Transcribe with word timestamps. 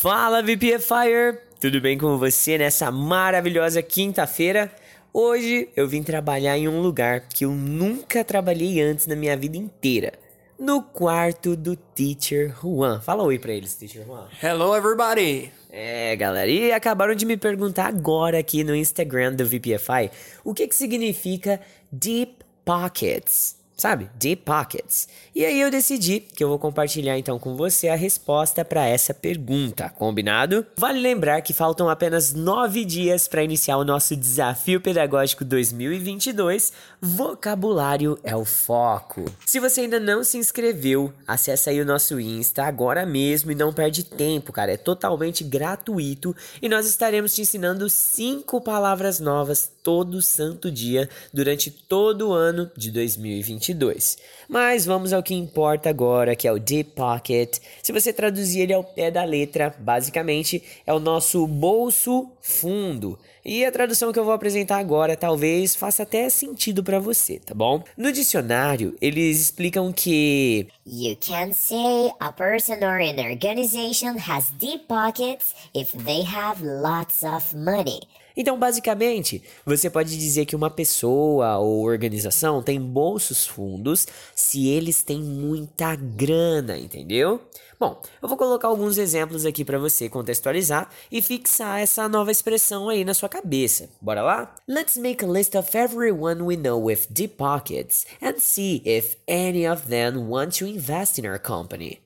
Fala 0.00 0.42
VPFire! 0.42 1.40
Tudo 1.60 1.78
bem 1.78 1.98
com 1.98 2.16
você 2.16 2.56
nessa 2.56 2.90
maravilhosa 2.90 3.82
quinta-feira? 3.82 4.72
Hoje 5.12 5.68
eu 5.76 5.86
vim 5.86 6.02
trabalhar 6.02 6.56
em 6.56 6.66
um 6.66 6.80
lugar 6.80 7.28
que 7.28 7.44
eu 7.44 7.50
nunca 7.50 8.24
trabalhei 8.24 8.80
antes 8.80 9.06
na 9.06 9.14
minha 9.14 9.36
vida 9.36 9.58
inteira. 9.58 10.14
No 10.58 10.82
quarto 10.82 11.54
do 11.54 11.76
Teacher 11.76 12.56
Juan. 12.62 12.98
Fala 13.02 13.22
oi 13.24 13.38
pra 13.38 13.52
eles, 13.52 13.74
Teacher 13.74 14.06
Juan. 14.06 14.26
Hello, 14.42 14.74
everybody! 14.74 15.52
É, 15.70 16.16
galera, 16.16 16.50
e 16.50 16.72
acabaram 16.72 17.14
de 17.14 17.26
me 17.26 17.36
perguntar 17.36 17.88
agora 17.88 18.38
aqui 18.38 18.64
no 18.64 18.74
Instagram 18.74 19.34
do 19.34 19.44
VPFI 19.44 20.10
o 20.42 20.54
que 20.54 20.66
que 20.66 20.74
significa 20.74 21.60
Deep 21.92 22.36
Pockets 22.64 23.59
sabe? 23.80 24.10
Deep 24.14 24.42
Pockets. 24.42 25.08
E 25.34 25.42
aí 25.44 25.58
eu 25.58 25.70
decidi 25.70 26.20
que 26.20 26.44
eu 26.44 26.48
vou 26.48 26.58
compartilhar 26.58 27.18
então 27.18 27.38
com 27.38 27.56
você 27.56 27.88
a 27.88 27.96
resposta 27.96 28.62
para 28.62 28.86
essa 28.86 29.14
pergunta, 29.14 29.88
combinado? 29.88 30.66
Vale 30.76 31.00
lembrar 31.00 31.40
que 31.40 31.54
faltam 31.54 31.88
apenas 31.88 32.34
nove 32.34 32.84
dias 32.84 33.26
para 33.26 33.42
iniciar 33.42 33.78
o 33.78 33.84
nosso 33.84 34.14
desafio 34.14 34.82
pedagógico 34.82 35.44
2022. 35.44 36.72
Vocabulário 37.00 38.18
é 38.22 38.36
o 38.36 38.44
foco. 38.44 39.24
Se 39.46 39.58
você 39.58 39.82
ainda 39.82 39.98
não 39.98 40.22
se 40.22 40.36
inscreveu, 40.36 41.10
acessa 41.26 41.70
aí 41.70 41.80
o 41.80 41.86
nosso 41.86 42.20
Insta 42.20 42.64
agora 42.64 43.06
mesmo 43.06 43.50
e 43.50 43.54
não 43.54 43.72
perde 43.72 44.04
tempo, 44.04 44.52
cara. 44.52 44.72
É 44.72 44.76
totalmente 44.76 45.42
gratuito 45.42 46.36
e 46.60 46.68
nós 46.68 46.86
estaremos 46.86 47.34
te 47.34 47.40
ensinando 47.40 47.88
cinco 47.88 48.60
palavras 48.60 49.20
novas 49.20 49.72
todo 49.82 50.20
santo 50.20 50.70
dia 50.70 51.08
durante 51.32 51.70
todo 51.70 52.28
o 52.28 52.32
ano 52.32 52.70
de 52.76 52.90
2022. 52.90 53.69
2022. 53.74 54.18
Mas 54.48 54.84
vamos 54.84 55.12
ao 55.12 55.22
que 55.22 55.34
importa 55.34 55.88
agora, 55.88 56.34
que 56.34 56.46
é 56.48 56.52
o 56.52 56.58
Deep 56.58 56.90
Pocket. 56.90 57.58
Se 57.82 57.92
você 57.92 58.12
traduzir 58.12 58.60
ele 58.60 58.72
ao 58.72 58.84
pé 58.84 59.10
da 59.10 59.24
letra, 59.24 59.74
basicamente 59.78 60.62
é 60.86 60.92
o 60.92 60.98
nosso 60.98 61.46
bolso 61.46 62.30
fundo. 62.40 63.18
E 63.44 63.64
a 63.64 63.72
tradução 63.72 64.12
que 64.12 64.18
eu 64.18 64.24
vou 64.24 64.34
apresentar 64.34 64.78
agora 64.78 65.16
talvez 65.16 65.74
faça 65.74 66.02
até 66.02 66.28
sentido 66.28 66.84
para 66.84 66.98
você, 66.98 67.38
tá 67.38 67.54
bom? 67.54 67.82
No 67.96 68.12
dicionário, 68.12 68.94
eles 69.00 69.40
explicam 69.40 69.92
que 69.92 70.68
You 70.84 71.16
can 71.16 71.52
say 71.52 72.12
a 72.20 72.32
person 72.32 72.84
or 72.84 73.00
an 73.00 73.18
organization 73.18 74.16
has 74.18 74.50
deep 74.58 74.86
pockets 74.86 75.54
if 75.74 75.92
they 76.04 76.22
have 76.22 76.62
lots 76.62 77.22
of 77.22 77.56
money. 77.56 78.00
Então, 78.40 78.58
basicamente, 78.58 79.42
você 79.66 79.90
pode 79.90 80.16
dizer 80.16 80.46
que 80.46 80.56
uma 80.56 80.70
pessoa 80.70 81.58
ou 81.58 81.84
organização 81.84 82.62
tem 82.62 82.80
bolsos 82.80 83.46
fundos 83.46 84.06
se 84.34 84.66
eles 84.66 85.02
têm 85.02 85.20
muita 85.20 85.94
grana, 85.94 86.78
entendeu? 86.78 87.38
Bom, 87.78 88.00
eu 88.22 88.26
vou 88.26 88.38
colocar 88.38 88.68
alguns 88.68 88.96
exemplos 88.96 89.44
aqui 89.44 89.62
para 89.62 89.78
você 89.78 90.08
contextualizar 90.08 90.88
e 91.12 91.20
fixar 91.20 91.80
essa 91.80 92.08
nova 92.08 92.30
expressão 92.30 92.88
aí 92.88 93.04
na 93.04 93.12
sua 93.12 93.28
cabeça. 93.28 93.90
Bora 94.00 94.22
lá? 94.22 94.54
Let's 94.66 94.96
make 94.96 95.22
a 95.22 95.28
list 95.28 95.54
of 95.54 95.76
everyone 95.76 96.40
we 96.40 96.56
know 96.56 96.82
with 96.82 97.08
deep 97.10 97.36
pockets 97.36 98.06
and 98.22 98.38
see 98.38 98.80
if 98.86 99.16
any 99.28 99.68
of 99.68 99.90
them 99.90 100.30
want 100.30 100.58
to 100.60 100.66
invest 100.66 101.20
in 101.20 101.28
our 101.28 101.38
company. 101.38 102.00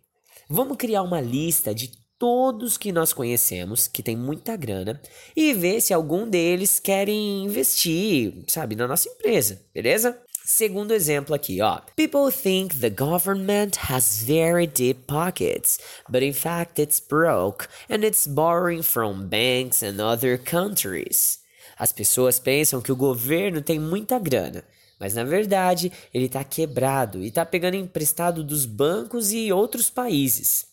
Vamos 0.50 0.78
criar 0.78 1.02
uma 1.02 1.20
lista 1.20 1.72
de 1.72 1.92
todos 2.25 2.78
que 2.78 2.91
nós 2.91 3.12
conhecemos, 3.12 3.86
que 3.86 4.03
tem 4.03 4.17
muita 4.17 4.56
grana, 4.56 4.98
e 5.36 5.53
ver 5.53 5.83
se 5.83 5.92
algum 5.92 6.27
deles 6.27 6.80
querem 6.80 7.44
investir, 7.44 8.33
sabe, 8.48 8.75
na 8.75 8.89
nossa 8.89 9.11
empresa, 9.11 9.61
beleza? 9.75 10.19
Segundo 10.42 10.95
exemplo 10.95 11.34
aqui, 11.34 11.61
ó. 11.61 11.83
People 11.95 12.33
think 12.33 12.77
the 12.80 12.89
government 12.89 13.72
has 13.91 14.22
very 14.22 14.67
deep 14.67 15.02
pockets, 15.06 15.78
but 16.08 16.22
in 16.22 16.33
fact 16.33 16.80
it's 16.80 16.98
broke 16.98 17.69
and 17.91 17.97
it's 17.97 18.27
borrowing 18.27 18.83
from 18.83 19.28
banks 19.28 19.83
and 19.83 20.00
other 20.00 20.39
countries. 20.39 21.41
As 21.78 21.92
pessoas 21.92 22.39
pensam 22.39 22.80
que 22.80 22.91
o 22.91 22.97
governo 22.97 23.61
tem 23.61 23.78
muita 23.78 24.19
grana, 24.19 24.64
mas 24.98 25.12
na 25.12 25.25
verdade 25.25 25.92
ele 26.14 26.24
está 26.24 26.42
quebrado 26.42 27.23
e 27.23 27.27
está 27.27 27.45
pegando 27.45 27.77
emprestado 27.77 28.42
dos 28.42 28.64
bancos 28.64 29.30
e 29.30 29.52
outros 29.52 29.91
países. 29.91 30.73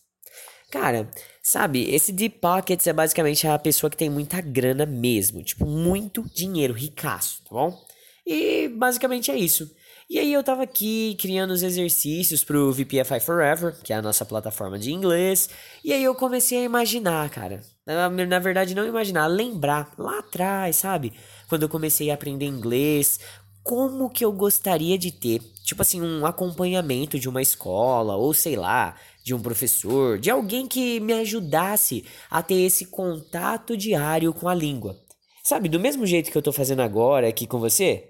Cara, 0.72 1.06
sabe, 1.42 1.94
esse 1.94 2.10
deep 2.10 2.38
pockets 2.38 2.86
é 2.86 2.94
basicamente 2.94 3.46
a 3.46 3.58
pessoa 3.58 3.90
que 3.90 3.96
tem 3.96 4.08
muita 4.08 4.40
grana 4.40 4.86
mesmo, 4.86 5.42
tipo, 5.42 5.66
muito 5.66 6.24
dinheiro, 6.34 6.72
ricaço, 6.72 7.42
tá 7.44 7.50
bom? 7.50 7.78
E 8.26 8.68
basicamente 8.68 9.30
é 9.30 9.36
isso. 9.36 9.70
E 10.08 10.18
aí 10.18 10.32
eu 10.32 10.42
tava 10.42 10.62
aqui 10.62 11.14
criando 11.20 11.50
os 11.50 11.62
exercícios 11.62 12.42
pro 12.42 12.72
VPFI 12.72 13.20
Forever, 13.20 13.76
que 13.82 13.92
é 13.92 13.96
a 13.96 14.02
nossa 14.02 14.24
plataforma 14.24 14.78
de 14.78 14.90
inglês, 14.94 15.50
e 15.84 15.92
aí 15.92 16.02
eu 16.02 16.14
comecei 16.14 16.60
a 16.60 16.64
imaginar, 16.64 17.28
cara. 17.28 17.60
Na, 17.84 18.08
na 18.08 18.38
verdade, 18.38 18.74
não 18.74 18.86
imaginar, 18.86 19.26
lembrar 19.26 19.92
lá 19.98 20.20
atrás, 20.20 20.76
sabe? 20.76 21.12
Quando 21.50 21.64
eu 21.64 21.68
comecei 21.68 22.10
a 22.10 22.14
aprender 22.14 22.46
inglês, 22.46 23.20
como 23.62 24.08
que 24.08 24.24
eu 24.24 24.32
gostaria 24.32 24.96
de 24.96 25.12
ter, 25.12 25.42
tipo 25.72 25.82
assim, 25.82 26.00
um 26.00 26.26
acompanhamento 26.26 27.18
de 27.18 27.28
uma 27.28 27.40
escola, 27.40 28.14
ou 28.14 28.34
sei 28.34 28.56
lá, 28.56 28.94
de 29.24 29.34
um 29.34 29.40
professor, 29.40 30.18
de 30.18 30.30
alguém 30.30 30.68
que 30.68 31.00
me 31.00 31.14
ajudasse 31.14 32.04
a 32.30 32.42
ter 32.42 32.60
esse 32.60 32.86
contato 32.86 33.76
diário 33.76 34.34
com 34.34 34.48
a 34.48 34.54
língua. 34.54 35.00
Sabe, 35.42 35.68
do 35.68 35.80
mesmo 35.80 36.06
jeito 36.06 36.30
que 36.30 36.36
eu 36.36 36.42
tô 36.42 36.52
fazendo 36.52 36.82
agora 36.82 37.26
aqui 37.26 37.46
com 37.46 37.58
você? 37.58 38.04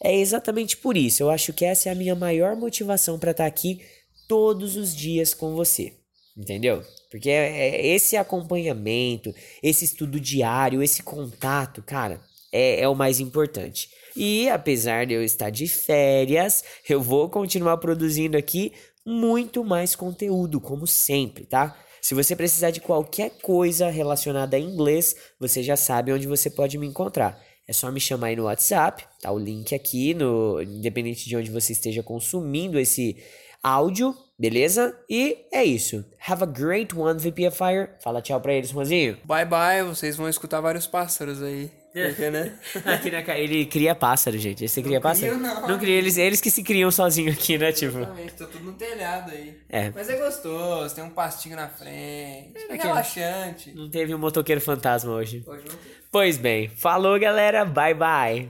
É 0.00 0.14
exatamente 0.14 0.76
por 0.76 0.96
isso. 0.96 1.22
Eu 1.22 1.30
acho 1.30 1.52
que 1.52 1.64
essa 1.64 1.88
é 1.88 1.92
a 1.92 1.96
minha 1.96 2.14
maior 2.14 2.54
motivação 2.54 3.18
para 3.18 3.30
estar 3.30 3.44
tá 3.44 3.48
aqui 3.48 3.80
todos 4.28 4.76
os 4.76 4.94
dias 4.94 5.32
com 5.32 5.54
você. 5.54 5.94
Entendeu? 6.36 6.82
Porque 7.10 7.30
é, 7.30 7.76
é 7.76 7.86
esse 7.86 8.14
acompanhamento, 8.14 9.34
esse 9.62 9.86
estudo 9.86 10.20
diário, 10.20 10.82
esse 10.82 11.02
contato, 11.02 11.82
cara, 11.82 12.20
é, 12.56 12.80
é 12.80 12.88
o 12.88 12.94
mais 12.94 13.20
importante. 13.20 13.88
E 14.16 14.48
apesar 14.48 15.04
de 15.04 15.12
eu 15.12 15.22
estar 15.22 15.50
de 15.50 15.68
férias, 15.68 16.64
eu 16.88 17.02
vou 17.02 17.28
continuar 17.28 17.76
produzindo 17.76 18.36
aqui 18.36 18.72
muito 19.04 19.62
mais 19.62 19.94
conteúdo, 19.94 20.60
como 20.60 20.86
sempre, 20.86 21.44
tá? 21.44 21.76
Se 22.00 22.14
você 22.14 22.34
precisar 22.34 22.70
de 22.70 22.80
qualquer 22.80 23.30
coisa 23.42 23.90
relacionada 23.90 24.56
a 24.56 24.60
inglês, 24.60 25.14
você 25.38 25.62
já 25.62 25.76
sabe 25.76 26.12
onde 26.12 26.26
você 26.26 26.48
pode 26.48 26.78
me 26.78 26.86
encontrar. 26.86 27.38
É 27.68 27.72
só 27.72 27.90
me 27.90 28.00
chamar 28.00 28.28
aí 28.28 28.36
no 28.36 28.44
WhatsApp, 28.44 29.04
tá 29.20 29.30
o 29.30 29.38
link 29.38 29.74
aqui, 29.74 30.14
no, 30.14 30.62
independente 30.62 31.28
de 31.28 31.36
onde 31.36 31.50
você 31.50 31.72
esteja 31.72 32.02
consumindo 32.02 32.78
esse 32.78 33.16
áudio, 33.62 34.14
beleza? 34.38 34.96
E 35.10 35.46
é 35.52 35.64
isso. 35.64 36.04
Have 36.26 36.44
a 36.44 36.46
great 36.46 36.96
one, 36.96 37.18
VPFire. 37.18 37.90
Fala 38.02 38.22
tchau 38.22 38.40
pra 38.40 38.54
eles, 38.54 38.70
Juanzinho. 38.70 39.18
Bye 39.24 39.44
bye, 39.44 39.82
vocês 39.82 40.16
vão 40.16 40.28
escutar 40.28 40.60
vários 40.60 40.86
pássaros 40.86 41.42
aí. 41.42 41.70
Porque, 42.04 42.30
né? 42.30 42.52
aqui 42.84 43.10
na, 43.10 43.38
ele 43.38 43.64
cria 43.64 43.94
pássaro, 43.94 44.36
gente. 44.36 44.64
Esse 44.64 44.82
cria 44.82 45.00
pássaro? 45.00 45.32
Crio, 45.32 45.42
não. 45.42 45.68
não 45.68 45.78
cria, 45.78 45.94
eles, 45.94 46.18
eles 46.18 46.40
que 46.42 46.50
se 46.50 46.62
criam 46.62 46.90
sozinhos 46.90 47.34
aqui, 47.34 47.56
né? 47.56 47.72
Tipo. 47.72 47.98
Exatamente, 47.98 48.32
tô 48.34 48.46
tudo 48.46 48.64
no 48.64 48.72
telhado 48.74 49.30
aí. 49.30 49.56
É. 49.68 49.90
Mas 49.94 50.10
é 50.10 50.16
gostoso, 50.16 50.94
tem 50.94 51.02
um 51.02 51.10
pastinho 51.10 51.56
na 51.56 51.68
frente. 51.68 52.52
É, 52.54 52.74
é 52.74 52.76
relaxante. 52.76 53.72
Não 53.74 53.88
teve 53.88 54.14
um 54.14 54.18
motoqueiro 54.18 54.60
fantasma 54.60 55.10
hoje. 55.12 55.42
Hoje 55.46 55.64
não 55.66 55.74
teve. 55.74 55.96
Pois 56.10 56.36
bem, 56.36 56.68
falou 56.68 57.18
galera, 57.18 57.64
bye 57.64 57.94
bye. 57.94 58.44